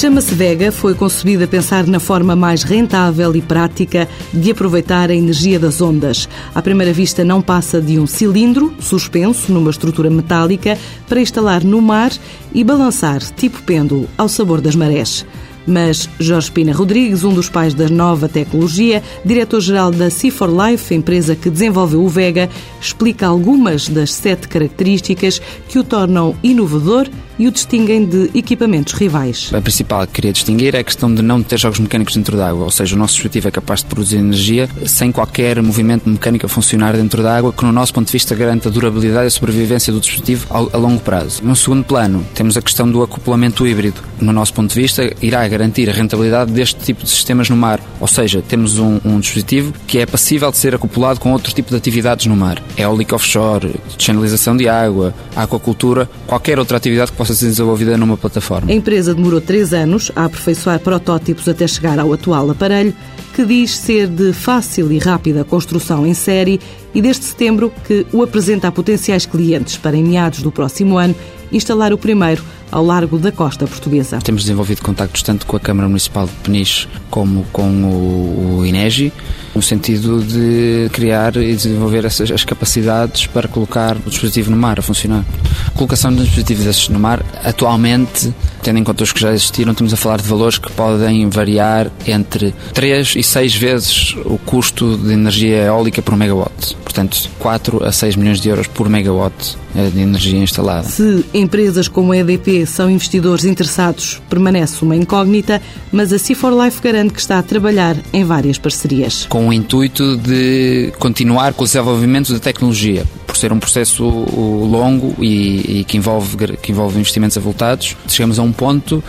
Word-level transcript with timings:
Chama-se 0.00 0.34
Vega, 0.34 0.72
foi 0.72 0.94
concebida 0.94 1.44
a 1.44 1.46
pensar 1.46 1.86
na 1.86 2.00
forma 2.00 2.34
mais 2.34 2.62
rentável 2.62 3.36
e 3.36 3.42
prática 3.42 4.08
de 4.32 4.50
aproveitar 4.50 5.10
a 5.10 5.14
energia 5.14 5.60
das 5.60 5.82
ondas. 5.82 6.26
À 6.54 6.62
primeira 6.62 6.90
vista, 6.90 7.22
não 7.22 7.42
passa 7.42 7.82
de 7.82 7.98
um 7.98 8.06
cilindro 8.06 8.72
suspenso 8.80 9.52
numa 9.52 9.68
estrutura 9.70 10.08
metálica 10.08 10.78
para 11.06 11.20
instalar 11.20 11.62
no 11.62 11.82
mar 11.82 12.12
e 12.54 12.64
balançar, 12.64 13.20
tipo 13.20 13.62
pêndulo, 13.62 14.08
ao 14.16 14.26
sabor 14.26 14.62
das 14.62 14.74
marés. 14.74 15.26
Mas 15.66 16.08
Jorge 16.18 16.50
Pina 16.50 16.72
Rodrigues, 16.72 17.24
um 17.24 17.32
dos 17.32 17.48
pais 17.48 17.74
da 17.74 17.88
nova 17.88 18.28
tecnologia, 18.28 19.02
diretor-geral 19.24 19.90
da 19.90 20.08
C4Life, 20.08 20.94
empresa 20.94 21.36
que 21.36 21.50
desenvolveu 21.50 22.02
o 22.02 22.08
Vega, 22.08 22.48
explica 22.80 23.26
algumas 23.26 23.88
das 23.88 24.12
sete 24.12 24.48
características 24.48 25.40
que 25.68 25.78
o 25.78 25.84
tornam 25.84 26.34
inovador 26.42 27.08
e 27.40 27.48
o 27.48 27.50
distinguem 27.50 28.04
de 28.04 28.30
equipamentos 28.34 28.92
rivais. 28.92 29.50
A 29.54 29.62
principal 29.62 30.06
que 30.06 30.12
queria 30.12 30.32
distinguir 30.32 30.74
é 30.74 30.80
a 30.80 30.84
questão 30.84 31.12
de 31.12 31.22
não 31.22 31.42
ter 31.42 31.58
jogos 31.58 31.78
mecânicos 31.78 32.14
dentro 32.14 32.36
d'água, 32.36 32.64
ou 32.64 32.70
seja, 32.70 32.94
o 32.94 32.98
nosso 32.98 33.14
dispositivo 33.14 33.48
é 33.48 33.50
capaz 33.50 33.80
de 33.80 33.86
produzir 33.86 34.16
energia 34.18 34.68
sem 34.84 35.10
qualquer 35.10 35.62
movimento 35.62 36.06
mecânico 36.06 36.44
a 36.44 36.48
funcionar 36.50 36.94
dentro 36.94 37.22
d'água, 37.22 37.50
que 37.50 37.64
no 37.64 37.72
nosso 37.72 37.94
ponto 37.94 38.06
de 38.08 38.12
vista 38.12 38.34
garante 38.34 38.68
a 38.68 38.70
durabilidade 38.70 39.24
e 39.24 39.28
a 39.28 39.30
sobrevivência 39.30 39.90
do 39.90 40.00
dispositivo 40.00 40.46
a 40.50 40.76
longo 40.76 41.00
prazo. 41.00 41.42
No 41.42 41.56
segundo 41.56 41.82
plano, 41.82 42.26
temos 42.34 42.58
a 42.58 42.62
questão 42.62 42.90
do 42.90 43.02
acoplamento 43.02 43.66
híbrido. 43.66 44.02
No 44.20 44.34
nosso 44.34 44.52
ponto 44.52 44.74
de 44.74 44.78
vista, 44.78 45.10
irá 45.22 45.48
garantir 45.50 45.90
a 45.90 45.92
rentabilidade 45.92 46.52
deste 46.52 46.80
tipo 46.80 47.02
de 47.04 47.10
sistemas 47.10 47.50
no 47.50 47.56
mar, 47.56 47.80
ou 48.00 48.06
seja, 48.06 48.42
temos 48.46 48.78
um, 48.78 49.00
um 49.04 49.20
dispositivo 49.20 49.72
que 49.86 49.98
é 49.98 50.06
passível 50.06 50.50
de 50.50 50.56
ser 50.56 50.74
acoplado 50.74 51.20
com 51.20 51.32
outro 51.32 51.52
tipo 51.52 51.70
de 51.70 51.76
atividades 51.76 52.26
no 52.26 52.36
mar. 52.36 52.62
Eólica 52.76 53.14
offshore, 53.14 53.74
channelização 53.98 54.56
de 54.56 54.68
água, 54.68 55.12
aquacultura, 55.36 56.08
qualquer 56.26 56.58
outra 56.58 56.76
atividade 56.76 57.10
que 57.10 57.18
possa 57.18 57.34
ser 57.34 57.46
desenvolvida 57.46 57.96
numa 57.96 58.16
plataforma. 58.16 58.70
A 58.70 58.74
empresa 58.74 59.14
demorou 59.14 59.40
três 59.40 59.74
anos 59.74 60.10
a 60.16 60.24
aperfeiçoar 60.24 60.80
protótipos 60.80 61.48
até 61.48 61.66
chegar 61.66 61.98
ao 61.98 62.12
atual 62.12 62.50
aparelho, 62.50 62.94
que 63.34 63.44
diz 63.44 63.76
ser 63.76 64.08
de 64.08 64.32
fácil 64.32 64.90
e 64.90 64.98
rápida 64.98 65.44
construção 65.44 66.06
em 66.06 66.14
série 66.14 66.60
e 66.94 67.00
desde 67.00 67.24
setembro 67.24 67.72
que 67.86 68.06
o 68.12 68.22
apresenta 68.22 68.68
a 68.68 68.72
potenciais 68.72 69.26
clientes 69.26 69.76
para, 69.76 69.96
em 69.96 70.04
meados 70.04 70.42
do 70.42 70.50
próximo 70.50 70.98
ano, 70.98 71.14
instalar 71.52 71.92
o 71.92 71.98
primeiro 71.98 72.44
ao 72.70 72.84
largo 72.84 73.18
da 73.18 73.32
costa 73.32 73.66
portuguesa. 73.66 74.18
Temos 74.18 74.42
desenvolvido 74.42 74.82
contactos 74.82 75.22
tanto 75.22 75.46
com 75.46 75.56
a 75.56 75.60
Câmara 75.60 75.88
Municipal 75.88 76.26
de 76.26 76.32
Peniche 76.42 76.88
como 77.10 77.44
com 77.52 77.68
o, 77.84 78.58
o 78.58 78.66
INEGI, 78.66 79.12
no 79.54 79.62
sentido 79.62 80.22
de 80.22 80.88
criar 80.92 81.36
e 81.36 81.54
desenvolver 81.54 82.04
essas 82.04 82.30
as 82.30 82.44
capacidades 82.44 83.26
para 83.26 83.48
colocar 83.48 83.96
o 83.96 84.10
dispositivo 84.10 84.50
no 84.50 84.56
mar 84.56 84.78
a 84.78 84.82
funcionar. 84.82 85.24
A 85.66 85.70
colocação 85.70 86.12
de 86.12 86.22
dispositivos 86.22 86.64
desses 86.64 86.88
no 86.88 86.98
mar, 86.98 87.24
atualmente, 87.44 88.32
tendo 88.62 88.78
em 88.78 88.84
conta 88.84 89.04
os 89.04 89.12
que 89.12 89.20
já 89.20 89.32
existiram, 89.32 89.72
estamos 89.72 89.92
a 89.92 89.96
falar 89.96 90.20
de 90.20 90.28
valores 90.28 90.58
que 90.58 90.70
podem 90.72 91.28
variar 91.28 91.90
entre 92.06 92.54
3 92.74 93.14
e 93.16 93.22
6 93.22 93.54
vezes 93.54 94.16
o 94.24 94.38
custo 94.38 94.96
de 94.96 95.12
energia 95.12 95.64
eólica 95.64 96.02
por 96.02 96.16
megawatt. 96.16 96.76
Portanto, 96.84 97.30
4 97.38 97.84
a 97.84 97.92
6 97.92 98.16
milhões 98.16 98.40
de 98.40 98.48
euros 98.48 98.66
por 98.66 98.88
megawatt 98.88 99.56
de 99.74 100.00
energia 100.00 100.38
instalada. 100.38 100.82
Se 100.82 101.24
empresas 101.32 101.86
como 101.88 102.12
a 102.12 102.16
EDP 102.16 102.66
são 102.66 102.90
investidores 102.90 103.44
interessados, 103.44 104.20
permanece 104.28 104.82
uma 104.82 104.96
incógnita, 104.96 105.62
mas 105.92 106.12
a 106.12 106.16
C4Life 106.16 106.82
garante 106.82 107.14
que 107.14 107.20
está 107.20 107.38
a 107.38 107.42
trabalhar 107.42 107.96
em 108.12 108.24
várias 108.24 108.58
parcerias. 108.58 109.26
Com 109.28 109.39
o 109.48 109.52
intuito 109.52 110.16
de 110.16 110.92
continuar 110.98 111.52
com 111.54 111.62
o 111.62 111.66
desenvolvimento 111.66 112.32
da 112.32 112.38
tecnologia, 112.38 113.04
por 113.26 113.36
ser 113.36 113.52
um 113.52 113.58
processo 113.58 114.04
longo 114.04 115.14
e, 115.22 115.80
e 115.80 115.84
que, 115.84 115.96
envolve, 115.96 116.36
que 116.58 116.72
envolve 116.72 116.98
investimentos 116.98 117.36
avultados, 117.36 117.96
chegamos 118.08 118.38
a 118.38 118.42
um 118.42 118.52
ponto 118.52 119.02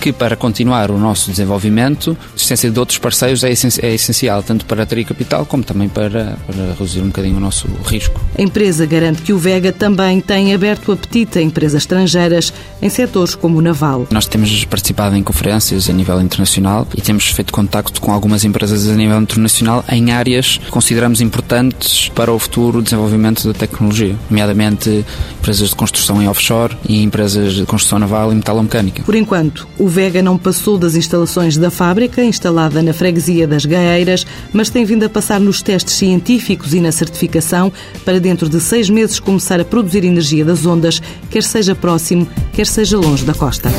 que 0.00 0.12
para 0.12 0.36
continuar 0.36 0.90
o 0.90 0.98
nosso 0.98 1.30
desenvolvimento, 1.30 2.16
a 2.20 2.36
existência 2.36 2.70
de 2.70 2.78
outros 2.78 2.98
parceiros 2.98 3.42
é, 3.44 3.48
é 3.50 3.94
essencial, 3.94 4.42
tanto 4.42 4.64
para 4.66 4.82
atrair 4.82 5.04
capital 5.04 5.46
como 5.46 5.62
também 5.62 5.88
para, 5.88 6.36
para, 6.46 6.66
reduzir 6.78 7.00
um 7.00 7.06
bocadinho 7.06 7.36
o 7.36 7.40
nosso 7.40 7.68
risco. 7.86 8.20
A 8.38 8.42
empresa 8.42 8.86
garante 8.86 9.22
que 9.22 9.32
o 9.32 9.38
Vega 9.38 9.72
também 9.72 10.20
tem 10.20 10.54
aberto 10.54 10.92
apetite 10.92 11.38
a 11.38 11.42
empresas 11.42 11.82
estrangeiras 11.82 12.52
em 12.80 12.88
setores 12.88 13.34
como 13.34 13.58
o 13.58 13.62
naval. 13.62 14.06
Nós 14.10 14.26
temos 14.26 14.64
participado 14.64 15.16
em 15.16 15.22
conferências 15.22 15.88
a 15.88 15.92
nível 15.92 16.20
internacional 16.20 16.86
e 16.96 17.00
temos 17.00 17.28
feito 17.28 17.52
contacto 17.52 18.00
com 18.00 18.12
algumas 18.12 18.44
empresas 18.44 18.88
a 18.88 18.94
nível 18.94 19.20
internacional 19.20 19.84
em 19.88 20.12
áreas 20.12 20.58
que 20.58 20.70
consideramos 20.70 21.20
importantes 21.20 22.08
para 22.10 22.32
o 22.32 22.38
futuro 22.38 22.82
desenvolvimento 22.82 23.46
da 23.46 23.54
tecnologia, 23.54 24.16
nomeadamente 24.28 25.04
empresas 25.38 25.70
de 25.70 25.76
construção 25.76 26.22
em 26.22 26.28
offshore 26.28 26.76
e 26.88 27.02
empresas 27.02 27.54
de 27.54 27.66
construção 27.66 27.98
naval 27.98 28.32
e 28.32 28.34
metalomecânica. 28.34 29.02
Por 29.02 29.14
enquanto, 29.14 29.66
o 29.78 29.85
Vega 29.88 30.22
não 30.22 30.38
passou 30.38 30.78
das 30.78 30.94
instalações 30.94 31.56
da 31.56 31.70
fábrica, 31.70 32.24
instalada 32.24 32.82
na 32.82 32.92
freguesia 32.92 33.46
das 33.46 33.64
Gaeiras, 33.64 34.26
mas 34.52 34.70
tem 34.70 34.84
vindo 34.84 35.04
a 35.04 35.08
passar 35.08 35.38
nos 35.38 35.62
testes 35.62 35.94
científicos 35.94 36.74
e 36.74 36.80
na 36.80 36.92
certificação 36.92 37.72
para 38.04 38.20
dentro 38.20 38.48
de 38.48 38.60
seis 38.60 38.88
meses 38.88 39.20
começar 39.20 39.60
a 39.60 39.64
produzir 39.64 40.04
energia 40.04 40.44
das 40.44 40.64
ondas, 40.66 41.00
quer 41.30 41.42
seja 41.42 41.74
próximo, 41.74 42.26
quer 42.52 42.66
seja 42.66 42.98
longe 42.98 43.24
da 43.24 43.34
costa. 43.34 43.70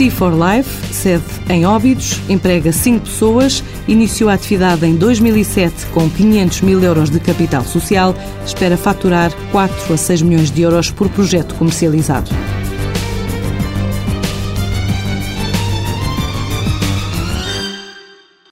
C4Life, 0.00 0.92
sede 0.92 1.24
em 1.50 1.66
Óbidos, 1.66 2.20
emprega 2.28 2.72
cinco 2.72 3.00
pessoas, 3.00 3.62
iniciou 3.86 4.30
a 4.30 4.32
atividade 4.32 4.86
em 4.86 4.96
2007 4.96 5.86
com 5.92 6.08
500 6.08 6.62
mil 6.62 6.82
euros 6.82 7.10
de 7.10 7.20
capital 7.20 7.64
social, 7.64 8.14
espera 8.46 8.78
faturar 8.78 9.30
4 9.52 9.92
a 9.92 9.96
6 9.98 10.22
milhões 10.22 10.50
de 10.50 10.62
euros 10.62 10.90
por 10.90 11.08
projeto 11.10 11.54
comercializado. 11.54 12.30